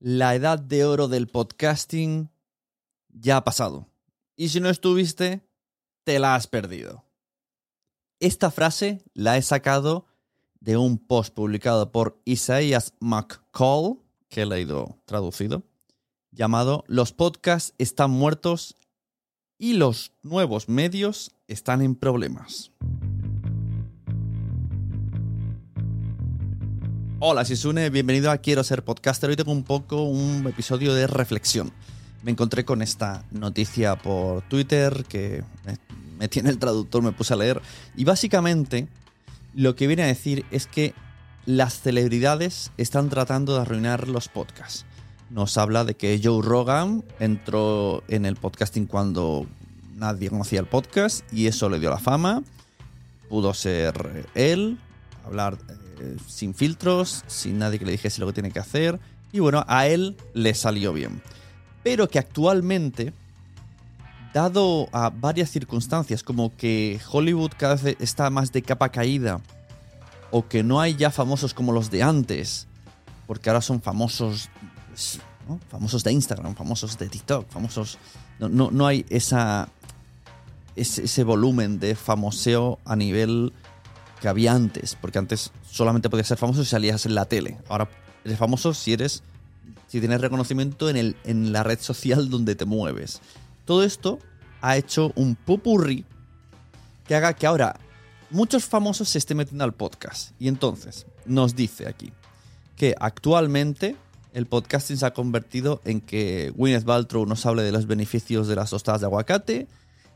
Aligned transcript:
La 0.00 0.36
edad 0.36 0.60
de 0.60 0.84
oro 0.84 1.08
del 1.08 1.26
podcasting 1.26 2.30
ya 3.08 3.38
ha 3.38 3.44
pasado. 3.44 3.88
Y 4.36 4.50
si 4.50 4.60
no 4.60 4.68
estuviste, 4.68 5.44
te 6.04 6.20
la 6.20 6.36
has 6.36 6.46
perdido. 6.46 7.04
Esta 8.20 8.52
frase 8.52 9.02
la 9.14 9.36
he 9.36 9.42
sacado 9.42 10.06
de 10.60 10.76
un 10.76 10.98
post 10.98 11.34
publicado 11.34 11.90
por 11.90 12.20
Isaias 12.24 12.94
McCall, 13.00 13.98
que 14.28 14.42
he 14.42 14.46
leído 14.46 14.98
traducido, 15.04 15.64
llamado 16.30 16.84
Los 16.86 17.12
podcasts 17.12 17.74
están 17.78 18.12
muertos 18.12 18.76
y 19.58 19.72
los 19.72 20.12
nuevos 20.22 20.68
medios 20.68 21.32
están 21.48 21.82
en 21.82 21.96
problemas. 21.96 22.70
Hola, 27.20 27.44
Sisune, 27.44 27.90
bienvenido 27.90 28.30
a 28.30 28.38
Quiero 28.38 28.62
ser 28.62 28.84
podcaster. 28.84 29.28
Hoy 29.28 29.34
tengo 29.34 29.50
un 29.50 29.64
poco 29.64 30.04
un 30.04 30.46
episodio 30.46 30.94
de 30.94 31.08
reflexión. 31.08 31.72
Me 32.22 32.30
encontré 32.30 32.64
con 32.64 32.80
esta 32.80 33.24
noticia 33.32 33.96
por 33.96 34.42
Twitter 34.42 35.04
que 35.08 35.42
me, 35.66 35.78
me 36.16 36.28
tiene 36.28 36.50
el 36.50 36.60
traductor, 36.60 37.02
me 37.02 37.10
puse 37.10 37.34
a 37.34 37.36
leer. 37.36 37.60
Y 37.96 38.04
básicamente 38.04 38.86
lo 39.52 39.74
que 39.74 39.88
viene 39.88 40.04
a 40.04 40.06
decir 40.06 40.46
es 40.52 40.68
que 40.68 40.94
las 41.44 41.80
celebridades 41.80 42.70
están 42.76 43.08
tratando 43.08 43.56
de 43.56 43.62
arruinar 43.62 44.06
los 44.06 44.28
podcasts. 44.28 44.84
Nos 45.28 45.58
habla 45.58 45.84
de 45.84 45.96
que 45.96 46.20
Joe 46.22 46.40
Rogan 46.40 47.02
entró 47.18 48.04
en 48.06 48.26
el 48.26 48.36
podcasting 48.36 48.86
cuando 48.86 49.44
nadie 49.96 50.30
conocía 50.30 50.60
el 50.60 50.66
podcast 50.66 51.24
y 51.32 51.48
eso 51.48 51.68
le 51.68 51.80
dio 51.80 51.90
la 51.90 51.98
fama. 51.98 52.44
Pudo 53.28 53.54
ser 53.54 54.26
él, 54.36 54.78
hablar 55.24 55.58
sin 56.26 56.54
filtros, 56.54 57.24
sin 57.26 57.58
nadie 57.58 57.78
que 57.78 57.84
le 57.84 57.92
dijese 57.92 58.20
lo 58.20 58.26
que 58.26 58.32
tiene 58.32 58.50
que 58.50 58.58
hacer. 58.58 58.98
Y 59.32 59.40
bueno, 59.40 59.64
a 59.68 59.86
él 59.86 60.16
le 60.34 60.54
salió 60.54 60.92
bien. 60.92 61.22
Pero 61.82 62.08
que 62.08 62.18
actualmente, 62.18 63.12
dado 64.32 64.88
a 64.92 65.10
varias 65.10 65.50
circunstancias, 65.50 66.22
como 66.22 66.56
que 66.56 67.00
Hollywood 67.10 67.52
cada 67.56 67.76
vez 67.76 67.96
está 68.00 68.30
más 68.30 68.52
de 68.52 68.62
capa 68.62 68.88
caída, 68.90 69.40
o 70.30 70.46
que 70.46 70.62
no 70.62 70.80
hay 70.80 70.94
ya 70.96 71.10
famosos 71.10 71.54
como 71.54 71.72
los 71.72 71.90
de 71.90 72.02
antes, 72.02 72.66
porque 73.26 73.50
ahora 73.50 73.60
son 73.60 73.80
famosos, 73.80 74.48
famosos 75.68 76.04
de 76.04 76.12
Instagram, 76.12 76.54
famosos 76.54 76.98
de 76.98 77.08
TikTok, 77.08 77.48
famosos... 77.48 77.98
No, 78.38 78.48
no, 78.48 78.70
no 78.70 78.86
hay 78.86 79.04
esa, 79.08 79.68
ese, 80.76 81.04
ese 81.04 81.24
volumen 81.24 81.80
de 81.80 81.96
famoseo 81.96 82.78
a 82.84 82.94
nivel 82.94 83.52
que 84.20 84.28
había 84.28 84.52
antes, 84.52 84.96
porque 85.00 85.18
antes 85.18 85.52
solamente 85.70 86.10
podías 86.10 86.28
ser 86.28 86.38
famoso 86.38 86.64
si 86.64 86.70
salías 86.70 87.06
en 87.06 87.14
la 87.14 87.24
tele. 87.24 87.58
Ahora 87.68 87.88
eres 88.24 88.38
famoso 88.38 88.74
si 88.74 88.92
eres 88.92 89.22
si 89.86 90.00
tienes 90.00 90.20
reconocimiento 90.20 90.90
en, 90.90 90.96
el, 90.96 91.16
en 91.24 91.52
la 91.52 91.62
red 91.62 91.80
social 91.80 92.28
donde 92.28 92.54
te 92.54 92.66
mueves. 92.66 93.20
Todo 93.64 93.82
esto 93.82 94.18
ha 94.60 94.76
hecho 94.76 95.12
un 95.14 95.34
popurrí 95.34 96.04
que 97.06 97.14
haga 97.14 97.32
que 97.32 97.46
ahora 97.46 97.78
muchos 98.30 98.66
famosos 98.66 99.08
se 99.08 99.18
estén 99.18 99.38
metiendo 99.38 99.64
al 99.64 99.72
podcast. 99.72 100.32
Y 100.38 100.48
entonces 100.48 101.06
nos 101.24 101.56
dice 101.56 101.88
aquí 101.88 102.12
que 102.76 102.94
actualmente 103.00 103.96
el 104.34 104.46
podcasting 104.46 104.98
se 104.98 105.06
ha 105.06 105.14
convertido 105.14 105.80
en 105.84 106.00
que 106.00 106.52
Gwyneth 106.54 106.84
Paltrow 106.84 107.26
nos 107.26 107.44
hable 107.46 107.62
de 107.62 107.72
los 107.72 107.86
beneficios 107.86 108.46
de 108.46 108.56
las 108.56 108.70
tostadas 108.70 109.00
de 109.00 109.06
aguacate, 109.06 109.66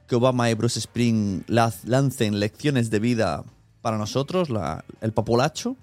que 0.07 0.17
Obama 0.17 0.51
y 0.51 0.55
Bruce 0.55 0.79
Spring 0.79 1.43
lancen 1.47 2.39
lecciones 2.39 2.91
de 2.91 2.99
vida 2.99 3.45
para 3.83 3.99
nosotros, 3.99 4.49
el 5.01 5.13
populacho, 5.13 5.77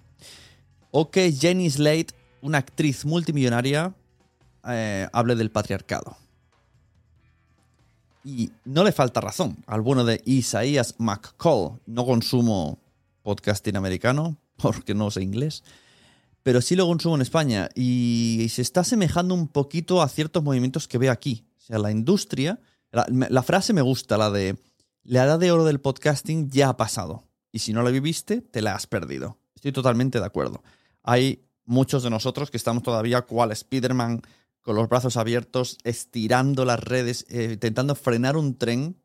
o 0.92 1.12
que 1.12 1.32
Jenny 1.32 1.70
Slate, 1.70 2.08
una 2.42 2.58
actriz 2.58 3.06
multimillonaria, 3.06 3.94
eh, 4.68 5.08
hable 5.12 5.36
del 5.36 5.52
patriarcado. 5.52 6.18
Y 8.24 8.52
no 8.66 8.84
le 8.84 8.92
falta 8.92 9.22
razón 9.22 9.58
al 9.68 9.82
bueno 9.82 10.04
de 10.04 10.22
Isaías 10.26 10.96
McCall. 10.98 11.80
No 11.86 12.06
consumo 12.06 12.80
podcasting 13.24 13.76
americano 13.76 14.38
porque 14.58 14.94
no 14.94 15.12
sé 15.12 15.22
inglés, 15.22 15.64
pero 16.44 16.62
sí 16.62 16.76
lo 16.76 16.88
consumo 16.88 17.16
en 17.16 17.22
España 17.22 17.70
y 17.76 18.48
se 18.50 18.62
está 18.62 18.82
asemejando 18.82 19.36
un 19.36 19.48
poquito 19.48 20.02
a 20.02 20.10
ciertos 20.10 20.44
movimientos 20.44 20.88
que 20.88 20.98
veo 20.98 21.12
aquí. 21.12 21.46
O 21.58 21.62
sea, 21.62 21.80
la 21.80 21.92
industria, 21.92 22.60
la, 22.92 23.06
la 23.10 23.44
frase 23.44 23.74
me 23.74 23.82
gusta, 23.82 24.18
la 24.18 24.32
de 24.32 24.58
la 25.04 25.24
edad 25.24 25.40
de 25.40 25.52
oro 25.52 25.66
del 25.66 25.80
podcasting 25.80 26.50
ya 26.50 26.70
ha 26.70 26.78
pasado 26.78 27.29
y 27.52 27.60
si 27.60 27.74
no 27.74 27.84
la 27.84 27.90
viviste, 27.90 28.42
te 28.42 28.62
la 28.62 28.76
has 28.76 28.88
perdido. 28.88 29.38
Estoy 29.56 29.72
totalmente 29.72 30.20
de 30.20 30.26
acuerdo. 30.26 30.64
Hay 31.04 31.46
muchos 31.66 32.04
de 32.04 32.10
nosotros 32.10 32.52
que 32.52 32.58
estamos 32.58 32.84
todavía 32.84 33.22
cual 33.22 33.52
Spider-Man 33.52 34.22
con 34.62 34.76
los 34.76 34.90
brazos 34.90 35.18
abiertos, 35.18 35.78
estirando 35.84 36.66
las 36.66 36.80
redes, 36.80 37.26
eh, 37.30 37.50
intentando 37.54 37.96
frenar 37.96 38.38
un 38.38 38.58
tren 38.58 38.98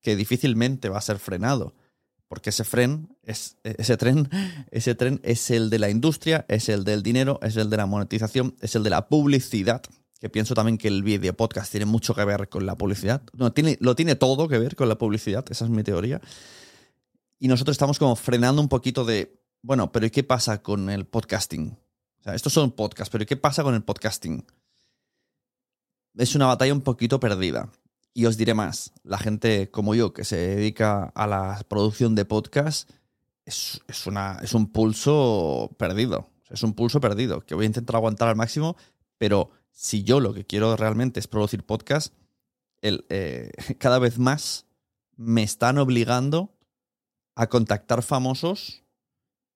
que 0.00 0.16
difícilmente 0.16 0.88
va 0.88 0.98
a 0.98 1.02
ser 1.02 1.18
frenado. 1.18 1.74
Porque 2.28 2.50
ese, 2.50 2.64
fren 2.64 3.16
es, 3.24 3.56
ese, 3.64 3.96
tren, 3.96 4.28
ese 4.70 4.94
tren 4.94 5.20
es 5.24 5.50
el 5.50 5.68
de 5.68 5.78
la 5.78 5.90
industria, 5.90 6.46
es 6.48 6.68
el 6.68 6.84
del 6.84 7.02
dinero, 7.02 7.40
es 7.42 7.56
el 7.56 7.70
de 7.70 7.76
la 7.76 7.86
monetización, 7.86 8.54
es 8.60 8.76
el 8.76 8.82
de 8.82 8.90
la 8.90 9.08
publicidad. 9.08 9.82
Que 10.20 10.28
pienso 10.28 10.54
también 10.54 10.78
que 10.78 10.88
el 10.88 11.02
video 11.02 11.34
podcast 11.34 11.70
tiene 11.70 11.86
mucho 11.86 12.14
que 12.14 12.24
ver 12.24 12.48
con 12.48 12.66
la 12.66 12.76
publicidad. 12.76 13.22
No, 13.32 13.52
tiene, 13.52 13.78
lo 13.80 13.96
tiene 13.96 14.14
todo 14.14 14.48
que 14.48 14.58
ver 14.58 14.76
con 14.76 14.88
la 14.88 14.98
publicidad, 14.98 15.44
esa 15.50 15.64
es 15.64 15.70
mi 15.70 15.82
teoría. 15.82 16.20
Y 17.42 17.48
nosotros 17.48 17.74
estamos 17.74 17.98
como 17.98 18.14
frenando 18.16 18.60
un 18.60 18.68
poquito 18.68 19.06
de, 19.06 19.42
bueno, 19.62 19.90
pero 19.90 20.04
¿y 20.04 20.10
qué 20.10 20.22
pasa 20.22 20.62
con 20.62 20.90
el 20.90 21.06
podcasting? 21.06 21.70
O 22.20 22.22
sea, 22.22 22.34
estos 22.34 22.52
son 22.52 22.70
podcasts, 22.72 23.10
pero 23.10 23.24
¿y 23.24 23.26
qué 23.26 23.38
pasa 23.38 23.62
con 23.62 23.74
el 23.74 23.82
podcasting? 23.82 24.46
Es 26.18 26.34
una 26.34 26.46
batalla 26.46 26.74
un 26.74 26.82
poquito 26.82 27.18
perdida. 27.18 27.70
Y 28.12 28.26
os 28.26 28.36
diré 28.36 28.52
más, 28.52 28.92
la 29.04 29.16
gente 29.16 29.70
como 29.70 29.94
yo 29.94 30.12
que 30.12 30.24
se 30.24 30.36
dedica 30.36 31.04
a 31.14 31.26
la 31.26 31.64
producción 31.66 32.14
de 32.14 32.26
podcast 32.26 32.90
es, 33.46 33.80
es, 33.88 34.06
una, 34.06 34.38
es 34.42 34.52
un 34.52 34.70
pulso 34.70 35.74
perdido. 35.78 36.28
Es 36.50 36.62
un 36.62 36.74
pulso 36.74 37.00
perdido 37.00 37.40
que 37.40 37.54
voy 37.54 37.64
a 37.64 37.68
intentar 37.68 37.96
aguantar 37.96 38.28
al 38.28 38.36
máximo, 38.36 38.76
pero 39.16 39.50
si 39.72 40.02
yo 40.02 40.20
lo 40.20 40.34
que 40.34 40.44
quiero 40.44 40.76
realmente 40.76 41.20
es 41.20 41.26
producir 41.26 41.64
podcast, 41.64 42.12
el, 42.82 43.06
eh, 43.08 43.50
cada 43.78 43.98
vez 43.98 44.18
más 44.18 44.66
me 45.16 45.42
están 45.42 45.78
obligando 45.78 46.52
a 47.40 47.48
contactar 47.48 48.02
famosos 48.02 48.82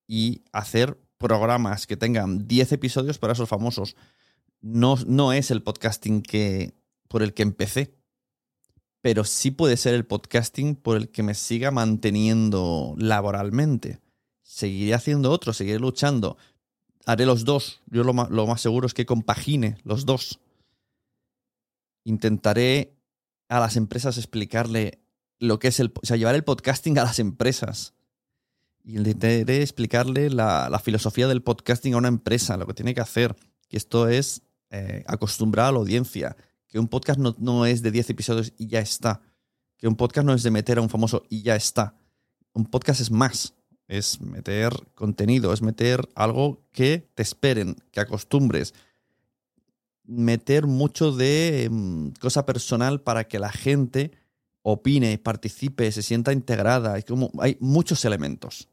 y 0.09 0.43
hacer 0.53 0.99
programas 1.19 1.87
que 1.87 1.99
tengan 1.99 2.49
10 2.49 2.73
episodios 2.73 3.19
para 3.19 3.35
esos 3.35 3.47
famosos. 3.47 3.95
No, 4.63 4.97
no 5.07 5.35
es 5.35 5.51
el 5.51 5.63
podcasting 5.63 6.23
que, 6.23 6.73
por 7.09 7.23
el 7.23 7.35
que 7.35 7.43
empecé, 7.43 7.95
pero 9.03 9.23
sí 9.25 9.51
puede 9.51 9.77
ser 9.77 9.93
el 9.93 10.07
podcasting 10.07 10.77
por 10.77 10.97
el 10.97 11.11
que 11.11 11.23
me 11.23 11.35
siga 11.35 11.71
manteniendo 11.71 12.95
laboralmente. 12.97 14.01
Seguiré 14.43 14.95
haciendo 14.95 15.31
otro, 15.31 15.53
seguiré 15.53 15.79
luchando. 15.79 16.39
Haré 17.05 17.27
los 17.27 17.45
dos. 17.45 17.83
Yo 17.85 18.03
lo 18.03 18.15
lo 18.15 18.47
más 18.47 18.63
seguro 18.63 18.87
es 18.87 18.95
que 18.95 19.05
compagine 19.05 19.77
los 19.85 20.07
dos. 20.07 20.41
Intentaré 22.03 22.97
a 23.51 23.61
las 23.61 23.77
empresas 23.77 24.17
explicarle 24.17 25.04
lo 25.39 25.59
que 25.59 25.69
es 25.69 25.81
el... 25.81 25.93
Llevar 26.03 26.35
el 26.35 26.45
podcasting 26.45 26.99
a 26.99 27.05
las 27.05 27.19
empresas. 27.19 27.95
Y 28.83 28.97
intentaré 28.97 29.63
explicarle 29.63 30.31
la, 30.31 30.81
filosofía 30.83 31.27
del 31.29 31.43
podcasting 31.43 31.95
a 31.95 31.99
una 31.99 32.09
empresa, 32.09 32.57
lo 32.57 32.67
que 32.67 32.75
tiene 32.75 32.95
que 32.95 33.01
hacer. 33.01 33.37
Que 33.69 33.77
esto 33.77 34.09
es 34.09 34.43
eh, 34.71 35.05
acostumbrar 35.07 35.67
a 35.67 35.73
la 35.73 35.79
audiencia 35.79 36.37
que 36.75 36.81
un 36.81 36.89
podcast 36.89 37.21
no, 37.21 37.67
es 37.67 37.83
de 37.83 37.93
10 37.93 38.11
episodios 38.11 38.53
y 38.59 38.67
ya 38.67 38.81
está. 38.81 39.21
Que 39.77 39.87
un 39.87 39.95
podcast 39.95 40.27
no 40.27 40.35
es 40.35 40.43
de 40.43 40.51
meter 40.51 40.79
a 40.79 40.81
un 40.81 40.91
famoso 40.91 41.23
y 41.31 41.43
ya 41.43 41.55
está. 41.55 41.95
Un 42.53 42.67
podcast 42.67 43.01
es 43.01 43.13
más. 43.13 43.55
Es 43.87 44.21
meter 44.21 44.73
contenido, 44.97 45.53
es 45.53 45.63
meter 45.63 46.09
algo 46.17 46.65
que 46.73 47.09
te 47.15 47.23
esperen, 47.23 47.77
que 47.93 48.01
acostumbres. 48.01 48.75
Meter 50.03 50.67
mucho 50.67 51.13
de 51.13 51.69
mm, 51.71 52.09
cosa 52.19 52.45
personal 52.45 53.01
para 53.03 53.29
que 53.29 53.39
la 53.39 53.53
gente 53.53 54.11
opine, 54.65 55.19
participe, 55.19 55.93
se 55.93 56.03
sienta 56.03 56.33
integrada. 56.33 57.01
Como, 57.03 57.31
hay 57.39 57.57
muchos 57.61 58.05
elementos. 58.05 58.69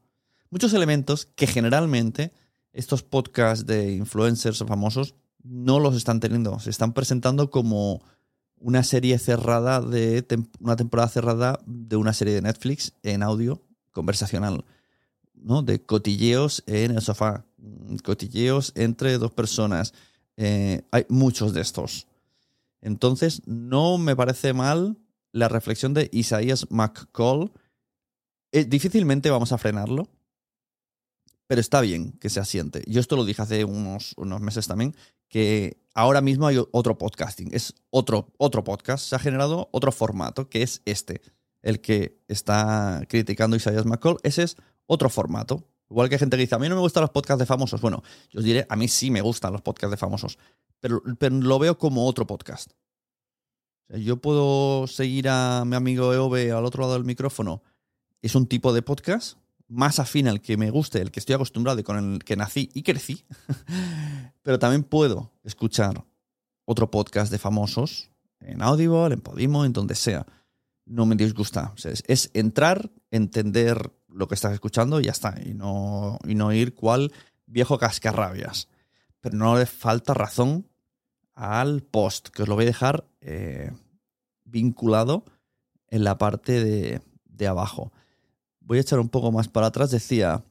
Muchos 0.50 0.72
elementos 0.72 1.26
que 1.36 1.46
generalmente 1.46 2.32
estos 2.72 3.02
podcasts 3.02 3.66
de 3.66 3.92
influencers 3.92 4.58
famosos 4.66 5.14
no 5.42 5.78
los 5.80 5.94
están 5.94 6.18
teniendo. 6.18 6.58
Se 6.60 6.70
están 6.70 6.94
presentando 6.94 7.50
como 7.50 8.02
una 8.56 8.82
serie 8.82 9.18
cerrada 9.18 9.80
de 9.80 10.24
una 10.60 10.76
temporada 10.76 11.08
cerrada 11.08 11.60
de 11.66 11.96
una 11.96 12.14
serie 12.14 12.34
de 12.34 12.42
Netflix 12.42 12.94
en 13.02 13.22
audio 13.22 13.60
conversacional, 13.90 14.64
¿no? 15.34 15.62
De 15.62 15.82
cotilleos 15.82 16.62
en 16.66 16.92
el 16.92 17.02
sofá, 17.02 17.44
cotilleos 18.02 18.72
entre 18.76 19.18
dos 19.18 19.32
personas. 19.32 19.92
Eh, 20.38 20.86
hay 20.90 21.04
muchos 21.10 21.52
de 21.52 21.60
estos. 21.60 22.06
Entonces, 22.80 23.42
no 23.46 23.98
me 23.98 24.16
parece 24.16 24.54
mal 24.54 24.96
la 25.32 25.48
reflexión 25.48 25.94
de 25.94 26.08
Isaías 26.12 26.66
McCall. 26.70 27.52
Eh, 28.52 28.64
difícilmente 28.64 29.30
vamos 29.30 29.52
a 29.52 29.58
frenarlo, 29.58 30.08
pero 31.46 31.60
está 31.60 31.80
bien 31.80 32.12
que 32.12 32.30
se 32.30 32.40
asiente. 32.40 32.84
Yo 32.86 33.00
esto 33.00 33.16
lo 33.16 33.24
dije 33.24 33.42
hace 33.42 33.64
unos, 33.64 34.14
unos 34.16 34.40
meses 34.40 34.66
también, 34.66 34.94
que 35.28 35.82
ahora 35.94 36.20
mismo 36.20 36.46
hay 36.46 36.62
otro 36.72 36.98
podcasting, 36.98 37.48
es 37.52 37.74
otro, 37.90 38.32
otro 38.36 38.62
podcast, 38.62 39.06
se 39.06 39.16
ha 39.16 39.18
generado 39.18 39.68
otro 39.72 39.90
formato, 39.90 40.48
que 40.48 40.62
es 40.62 40.82
este, 40.84 41.22
el 41.62 41.80
que 41.80 42.22
está 42.28 43.02
criticando 43.08 43.56
Isaías 43.56 43.86
McCall, 43.86 44.18
ese 44.22 44.42
es 44.42 44.56
otro 44.86 45.08
formato. 45.08 45.66
Igual 45.90 46.08
que 46.08 46.14
hay 46.14 46.20
gente 46.20 46.36
que 46.36 46.42
dice, 46.42 46.54
a 46.54 46.58
mí 46.58 46.68
no 46.68 46.74
me 46.74 46.80
gustan 46.80 47.02
los 47.02 47.10
podcasts 47.10 47.38
de 47.38 47.46
famosos. 47.46 47.80
Bueno, 47.82 48.02
yo 48.30 48.40
os 48.40 48.44
diré, 48.44 48.66
a 48.68 48.76
mí 48.76 48.88
sí 48.88 49.10
me 49.10 49.20
gustan 49.20 49.52
los 49.52 49.60
podcasts 49.60 49.90
de 49.90 49.98
famosos, 49.98 50.38
pero, 50.80 51.02
pero 51.18 51.36
lo 51.36 51.58
veo 51.58 51.76
como 51.76 52.06
otro 52.06 52.26
podcast. 52.26 52.72
Yo 53.88 54.16
puedo 54.18 54.86
seguir 54.86 55.28
a 55.28 55.64
mi 55.66 55.76
amigo 55.76 56.12
Eove 56.12 56.52
al 56.52 56.64
otro 56.64 56.82
lado 56.82 56.94
del 56.94 57.04
micrófono. 57.04 57.62
Es 58.22 58.34
un 58.34 58.46
tipo 58.46 58.72
de 58.72 58.82
podcast 58.82 59.36
más 59.68 59.98
afín 59.98 60.28
al 60.28 60.40
que 60.40 60.56
me 60.56 60.70
guste, 60.70 61.00
el 61.00 61.10
que 61.10 61.20
estoy 61.20 61.34
acostumbrado 61.34 61.80
y 61.80 61.82
con 61.82 61.96
el 62.14 62.24
que 62.24 62.36
nací 62.36 62.70
y 62.74 62.82
crecí, 62.82 63.24
pero 64.42 64.58
también 64.58 64.84
puedo 64.84 65.32
escuchar 65.44 66.04
otro 66.64 66.90
podcast 66.90 67.32
de 67.32 67.38
famosos 67.38 68.10
en 68.40 68.62
Audible, 68.62 69.14
en 69.14 69.20
Podimo, 69.20 69.64
en 69.64 69.72
donde 69.72 69.94
sea. 69.94 70.26
No 70.84 71.06
me 71.06 71.16
disgusta. 71.16 71.74
es, 71.84 72.30
entrar, 72.34 72.90
entender 73.10 73.92
lo 74.08 74.28
que 74.28 74.34
estás 74.34 74.52
escuchando 74.52 75.00
y 75.00 75.04
ya 75.04 75.12
está. 75.12 75.34
Y 75.44 75.54
no, 75.54 76.18
y 76.26 76.34
no 76.34 76.52
ir 76.52 76.74
cual 76.74 77.12
viejo 77.46 77.78
cascarrabias. 77.78 78.68
Pero 79.20 79.36
no 79.36 79.56
le 79.56 79.66
falta 79.66 80.12
razón 80.12 80.68
al 81.34 81.82
post, 81.82 82.28
que 82.28 82.42
os 82.42 82.48
lo 82.48 82.54
voy 82.54 82.64
a 82.64 82.66
dejar 82.66 83.06
eh, 83.20 83.72
vinculado 84.44 85.24
en 85.88 86.04
la 86.04 86.18
parte 86.18 86.62
de, 86.64 87.02
de 87.24 87.46
abajo 87.46 87.92
voy 88.64 88.78
a 88.78 88.80
echar 88.80 89.00
un 89.00 89.08
poco 89.08 89.32
más 89.32 89.48
para 89.48 89.68
atrás, 89.68 89.90
decía, 89.90 90.44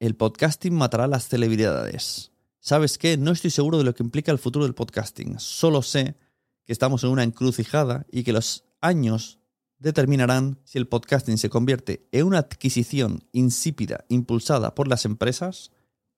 el 0.00 0.16
podcasting 0.16 0.74
matará 0.74 1.04
a 1.04 1.08
las 1.08 1.28
celebridades. 1.28 2.32
¿Sabes 2.58 2.98
qué? 2.98 3.16
No 3.16 3.32
estoy 3.32 3.50
seguro 3.50 3.78
de 3.78 3.84
lo 3.84 3.94
que 3.94 4.02
implica 4.02 4.32
el 4.32 4.38
futuro 4.38 4.64
del 4.64 4.74
podcasting. 4.74 5.38
Solo 5.38 5.82
sé 5.82 6.16
que 6.64 6.72
estamos 6.72 7.04
en 7.04 7.10
una 7.10 7.24
encrucijada 7.24 8.06
y 8.10 8.22
que 8.22 8.32
los 8.32 8.64
años 8.80 9.38
determinarán 9.78 10.60
si 10.64 10.78
el 10.78 10.86
podcasting 10.86 11.38
se 11.38 11.50
convierte 11.50 12.06
en 12.12 12.26
una 12.26 12.38
adquisición 12.38 13.24
insípida 13.32 14.04
impulsada 14.08 14.74
por 14.74 14.86
las 14.86 15.04
empresas 15.04 15.72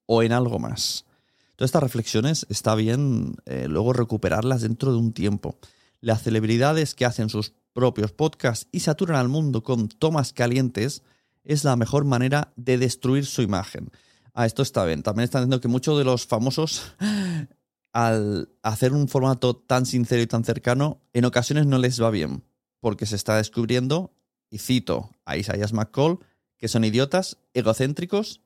o 0.06 0.22
en 0.22 0.32
algo 0.32 0.58
más. 0.58 1.06
Todas 1.56 1.68
estas 1.68 1.82
reflexiones 1.82 2.46
está 2.48 2.74
bien 2.74 3.36
eh, 3.46 3.66
luego 3.68 3.92
recuperarlas 3.92 4.62
dentro 4.62 4.92
de 4.92 4.98
un 4.98 5.12
tiempo. 5.12 5.58
Las 6.00 6.22
celebridades 6.22 6.94
que 6.94 7.04
hacen 7.04 7.28
sus 7.28 7.52
propios 7.72 8.12
podcasts 8.12 8.68
y 8.72 8.80
saturan 8.80 9.16
al 9.16 9.28
mundo 9.28 9.62
con 9.62 9.88
tomas 9.88 10.32
calientes, 10.32 11.02
es 11.44 11.64
la 11.64 11.76
mejor 11.76 12.04
manera 12.04 12.52
de 12.56 12.78
destruir 12.78 13.26
su 13.26 13.42
imagen. 13.42 13.90
Ah, 14.32 14.46
esto 14.46 14.62
está 14.62 14.84
bien. 14.84 15.02
También 15.02 15.24
están 15.24 15.42
diciendo 15.42 15.60
que 15.60 15.68
muchos 15.68 15.98
de 15.98 16.04
los 16.04 16.26
famosos, 16.26 16.94
al 17.92 18.48
hacer 18.62 18.92
un 18.92 19.08
formato 19.08 19.54
tan 19.54 19.86
sincero 19.86 20.22
y 20.22 20.26
tan 20.26 20.44
cercano, 20.44 21.02
en 21.12 21.26
ocasiones 21.26 21.66
no 21.66 21.78
les 21.78 22.02
va 22.02 22.10
bien, 22.10 22.42
porque 22.80 23.06
se 23.06 23.16
está 23.16 23.36
descubriendo, 23.36 24.12
y 24.50 24.58
cito 24.58 25.10
a 25.24 25.36
Isaiah 25.36 25.68
McCall, 25.72 26.18
que 26.56 26.68
son 26.68 26.84
idiotas, 26.84 27.38
egocéntricos, 27.52 28.40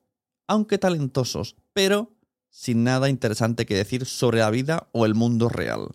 aunque 0.47 0.77
talentosos, 0.77 1.55
pero 1.73 2.11
sin 2.49 2.83
nada 2.83 3.09
interesante 3.09 3.65
que 3.65 3.75
decir 3.75 4.05
sobre 4.05 4.39
la 4.39 4.49
vida 4.49 4.87
o 4.91 5.05
el 5.05 5.15
mundo 5.15 5.49
real. 5.49 5.89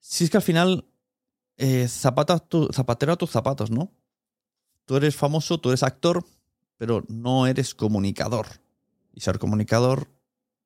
Si 0.00 0.24
es 0.24 0.30
que 0.30 0.36
al 0.36 0.42
final 0.42 0.84
eh, 1.56 1.88
zapatero 1.88 3.12
a 3.12 3.16
tus 3.16 3.30
zapatos, 3.30 3.70
¿no? 3.70 3.92
Tú 4.84 4.96
eres 4.96 5.16
famoso, 5.16 5.58
tú 5.58 5.70
eres 5.70 5.82
actor, 5.82 6.24
pero 6.76 7.04
no 7.08 7.46
eres 7.46 7.74
comunicador. 7.74 8.46
Y 9.12 9.20
ser 9.20 9.38
comunicador 9.38 10.08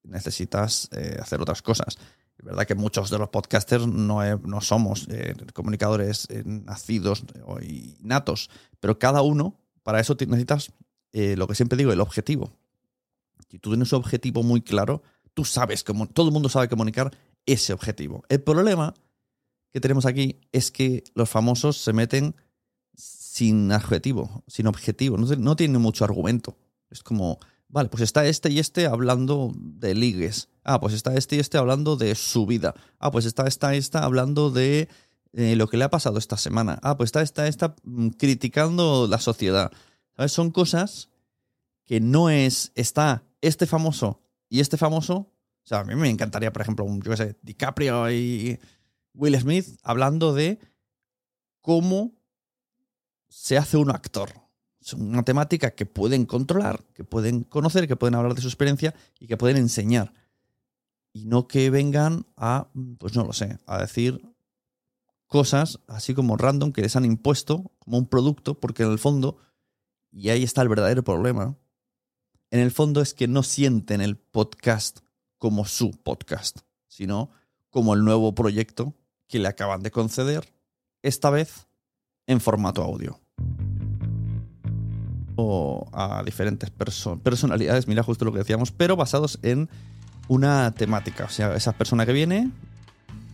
necesitas 0.03 0.89
eh, 0.93 1.19
hacer 1.21 1.41
otras 1.41 1.63
cosas. 1.63 1.99
Es 2.39 2.45
verdad 2.45 2.67
que 2.67 2.75
muchos 2.75 3.11
de 3.11 3.19
los 3.19 3.31
podcasters 3.31 3.87
no, 3.87 4.37
no 4.39 4.61
somos 4.61 5.07
eh, 5.11 5.35
comunicadores 5.55 6.29
nacidos 6.45 7.25
y 7.63 7.97
natos, 8.01 8.51
pero 8.81 8.99
cada 8.99 9.23
uno, 9.23 9.61
para 9.83 10.01
eso 10.01 10.17
necesitas 10.19 10.73
lo 11.13 11.47
que 11.47 11.55
siempre 11.55 11.77
digo, 11.77 11.93
el 11.93 12.01
objetivo. 12.01 12.53
Si 13.49 13.59
tú 13.59 13.71
tienes 13.71 13.93
un 13.93 13.99
objetivo 13.99 14.43
muy 14.43 14.63
claro, 14.63 15.03
tú 15.35 15.45
sabes 15.45 15.85
cómo, 15.85 16.07
todo 16.07 16.27
el 16.27 16.33
mundo 16.33 16.49
sabe 16.49 16.69
comunicar 16.69 17.17
ese 17.47 17.73
objetivo. 17.73 18.25
El 18.29 18.43
problema 18.43 18.95
que 19.71 19.81
tenemos 19.81 20.07
aquí 20.07 20.41
es 20.53 20.71
que 20.71 21.05
los 21.15 21.29
famosos 21.29 21.79
se 21.79 21.93
meten 21.93 22.37
sin 22.95 23.73
objetivo, 23.73 24.45
sin 24.47 24.67
objetivo, 24.67 25.17
no, 25.17 25.27
no 25.37 25.57
tienen 25.57 25.81
mucho 25.81 26.05
argumento. 26.05 26.57
Es 26.91 27.03
como, 27.03 27.39
vale, 27.69 27.89
pues 27.89 28.03
está 28.03 28.27
este 28.27 28.51
y 28.51 28.59
este 28.59 28.87
hablando 28.87 29.53
de 29.57 29.95
ligues. 29.95 30.51
Ah, 30.63 30.79
pues 30.79 30.93
está 30.93 31.15
este 31.15 31.37
y 31.37 31.39
este 31.41 31.57
hablando 31.57 31.97
de 31.97 32.15
su 32.15 32.47
vida. 32.47 32.75
Ah, 32.99 33.11
pues 33.11 33.25
está 33.25 33.47
esta 33.47 33.75
y 33.75 33.79
esta 33.79 34.05
hablando 34.05 34.51
de 34.51 34.89
eh, 35.33 35.57
lo 35.57 35.67
que 35.67 35.79
le 35.79 35.85
ha 35.85 35.91
pasado 35.91 36.19
esta 36.19 36.37
semana. 36.37 36.79
Ah, 36.83 36.97
pues 36.99 37.09
está 37.09 37.23
esta 37.23 37.49
esta 37.49 37.75
mm, 37.85 38.09
criticando 38.11 39.07
la 39.09 39.19
sociedad. 39.19 39.73
¿Sabes? 40.15 40.33
Son 40.33 40.51
cosas 40.51 41.09
que 41.87 42.01
no 42.01 42.29
es, 42.29 42.73
está 42.75 43.25
este 43.43 43.67
famoso 43.67 44.23
y 44.49 44.61
este 44.61 44.79
famoso. 44.79 45.15
O 45.15 45.67
sea, 45.67 45.81
a 45.81 45.85
mí 45.85 45.95
me 45.95 46.09
encantaría, 46.09 46.53
por 46.53 46.63
ejemplo, 46.63 46.85
un, 46.87 47.03
yo 47.03 47.11
qué 47.11 47.17
sé, 47.19 47.37
DiCaprio 47.43 48.11
y 48.11 48.59
Will 49.13 49.39
Smith 49.39 49.79
hablando 49.83 50.33
de 50.33 50.59
cómo 51.61 52.13
se 53.29 53.59
hace 53.59 53.77
un 53.77 53.91
actor. 53.91 54.31
Es 54.81 54.95
una 54.95 55.23
temática 55.23 55.71
que 55.71 55.87
pueden 55.87 56.27
controlar, 56.27 56.85
que 56.95 57.05
pueden 57.05 57.45
conocer, 57.45 57.87
que 57.87 57.97
pueden 57.97 58.15
hablar 58.15 58.35
de 58.35 58.43
su 58.43 58.49
experiencia 58.49 58.95
y 59.21 59.27
que 59.27 59.37
pueden 59.37 59.57
enseñar. 59.57 60.13
Y 61.13 61.27
no 61.27 61.47
que 61.47 61.71
vengan 61.71 62.27
a, 62.37 62.69
pues 62.99 63.15
no 63.15 63.25
lo 63.25 63.33
sé, 63.33 63.59
a 63.67 63.79
decir 63.79 64.21
cosas 65.27 65.81
así 65.87 66.15
como 66.15 66.37
random 66.37 66.73
que 66.73 66.83
les 66.83 66.97
han 66.97 67.05
impuesto 67.05 67.71
como 67.79 67.99
un 67.99 68.07
producto, 68.07 68.59
porque 68.59 68.83
en 68.83 68.91
el 68.91 68.99
fondo, 68.99 69.39
y 70.11 70.31
ahí 70.31 70.43
está 70.43 70.63
el 70.63 70.69
verdadero 70.69 71.05
problema, 71.05 71.57
en 72.53 72.61
el 72.61 72.71
fondo 72.71 73.01
es 73.01 73.15
que 73.15 73.27
no 73.29 73.43
sienten 73.43 74.03
el 74.03 74.17
podcast 74.17 74.99
como 75.39 75.65
su 75.65 75.91
podcast, 75.91 76.59
sino 76.87 77.31
como 77.71 77.95
el 77.95 78.05
nuevo 78.05 78.35
proyecto 78.35 78.95
que 79.27 79.39
le 79.39 79.49
acaban 79.49 79.83
de 79.83 79.91
conceder, 79.91 80.53
esta 81.01 81.31
vez 81.31 81.67
en 82.27 82.43
formato 82.43 82.83
audio. 82.83 83.19
O 85.37 85.89
a 85.95 86.23
diferentes 86.23 86.71
personalidades, 86.71 87.89
mira 87.89 88.03
justo 88.03 88.27
lo 88.27 88.33
que 88.33 88.41
decíamos, 88.41 88.71
pero 88.71 88.97
basados 88.97 89.39
en 89.43 89.71
una 90.29 90.73
temática. 90.73 91.25
O 91.25 91.31
sea, 91.31 91.55
esa 91.57 91.73
persona 91.73 92.05
que 92.05 92.13
viene, 92.13 92.51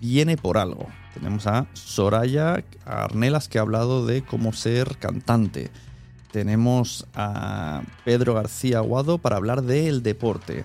viene 0.01 0.37
por 0.37 0.59
algo. 0.59 0.87
Tenemos 1.13 1.49
a 1.49 1.67
Soraya 1.73 2.65
Arnelas 2.85 3.49
que 3.49 3.59
ha 3.59 3.63
hablado 3.63 4.07
de 4.07 4.23
cómo 4.23 4.53
ser 4.53 4.97
cantante. 4.99 5.73
Tenemos 6.31 7.07
a 7.15 7.83
Pedro 8.05 8.35
García 8.35 8.79
Aguado 8.79 9.19
para 9.19 9.37
hablar 9.37 9.63
del 9.63 10.03
deporte. 10.03 10.65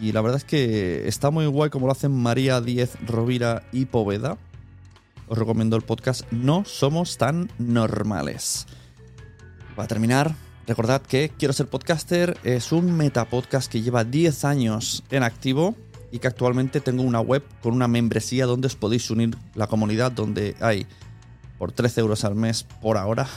Y 0.00 0.12
la 0.12 0.22
verdad 0.22 0.38
es 0.38 0.44
que 0.44 1.06
está 1.06 1.30
muy 1.30 1.46
guay 1.46 1.68
como 1.70 1.86
lo 1.86 1.92
hacen 1.92 2.12
María 2.12 2.60
Díez 2.60 2.96
Rovira 3.06 3.62
y 3.72 3.86
Poveda. 3.86 4.38
Os 5.28 5.36
recomiendo 5.36 5.76
el 5.76 5.82
podcast 5.82 6.22
No 6.32 6.64
Somos 6.64 7.18
Tan 7.18 7.50
Normales. 7.58 8.66
Para 9.76 9.88
terminar, 9.88 10.34
recordad 10.66 11.02
que 11.02 11.30
Quiero 11.38 11.52
ser 11.52 11.68
podcaster 11.68 12.38
es 12.42 12.72
un 12.72 12.96
metapodcast 12.96 13.70
que 13.70 13.82
lleva 13.82 14.04
10 14.04 14.44
años 14.44 15.04
en 15.10 15.22
activo 15.22 15.74
y 16.10 16.18
que 16.18 16.28
actualmente 16.28 16.80
tengo 16.80 17.02
una 17.02 17.20
web 17.20 17.44
con 17.62 17.74
una 17.74 17.86
membresía 17.86 18.46
donde 18.46 18.66
os 18.66 18.76
podéis 18.76 19.10
unir 19.10 19.36
la 19.54 19.66
comunidad 19.66 20.10
donde 20.10 20.56
hay 20.60 20.86
por 21.58 21.72
13 21.72 22.00
euros 22.00 22.24
al 22.24 22.34
mes 22.34 22.64
por 22.64 22.96
ahora 22.96 23.28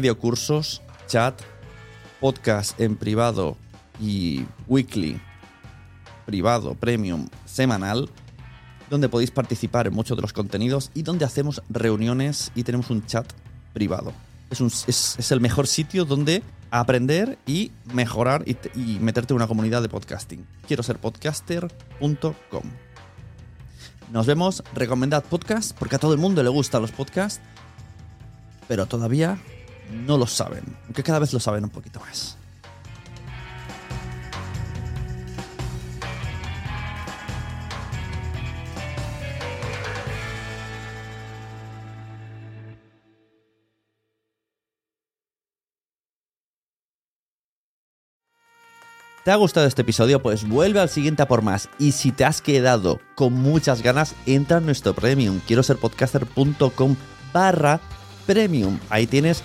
videocursos, 0.00 0.80
chat, 1.06 1.38
podcast 2.18 2.80
en 2.80 2.96
privado 2.96 3.58
y 4.00 4.46
weekly, 4.66 5.20
privado, 6.24 6.74
premium, 6.74 7.28
semanal, 7.44 8.08
donde 8.88 9.10
podéis 9.10 9.30
participar 9.30 9.86
en 9.86 9.92
muchos 9.92 10.16
de 10.16 10.22
los 10.22 10.32
contenidos 10.32 10.90
y 10.94 11.02
donde 11.02 11.26
hacemos 11.26 11.62
reuniones 11.68 12.52
y 12.54 12.62
tenemos 12.62 12.88
un 12.88 13.04
chat 13.04 13.30
privado. 13.74 14.14
Es, 14.48 15.18
es 15.18 15.30
el 15.30 15.42
mejor 15.42 15.66
sitio 15.66 16.06
donde 16.06 16.42
aprender 16.70 17.38
y 17.44 17.70
mejorar 17.92 18.44
y, 18.46 18.56
y, 18.74 18.98
meterte 18.98 19.34
en 19.34 19.36
una 19.36 19.46
comunidad 19.46 19.82
de 19.82 19.90
podcasting. 19.90 20.46
Quiero 20.66 20.82
ser 20.82 20.96
podcaster.com. 21.00 22.62
Nos 24.10 24.26
vemos, 24.26 24.64
recomendad 24.72 25.22
podcast, 25.22 25.76
porque 25.78 25.96
a 25.96 25.98
todo 25.98 26.14
el 26.14 26.18
mundo 26.18 26.42
le 26.42 26.48
gustan 26.48 26.80
los 26.80 26.92
podcasts, 26.92 27.42
pero 28.68 28.86
todavía 28.86 29.38
no 29.90 30.16
lo 30.18 30.26
saben, 30.26 30.64
aunque 30.84 31.02
cada 31.02 31.18
vez 31.18 31.32
lo 31.32 31.40
saben 31.40 31.64
un 31.64 31.70
poquito 31.70 32.00
más. 32.00 32.36
¿Te 49.24 49.30
ha 49.30 49.36
gustado 49.36 49.68
este 49.68 49.82
episodio? 49.82 50.20
Pues 50.20 50.48
vuelve 50.48 50.80
al 50.80 50.88
siguiente 50.88 51.22
a 51.22 51.28
por 51.28 51.42
más. 51.42 51.68
Y 51.78 51.92
si 51.92 52.10
te 52.10 52.24
has 52.24 52.42
quedado 52.42 52.98
con 53.14 53.34
muchas 53.34 53.80
ganas, 53.80 54.16
entra 54.26 54.58
en 54.58 54.66
nuestro 54.66 54.94
premium. 54.94 55.40
Quiero 55.46 55.62
ser 55.62 55.76
podcaster.com 55.76 56.96
barra 57.32 57.80
premium. 58.26 58.80
Ahí 58.90 59.06
tienes 59.06 59.44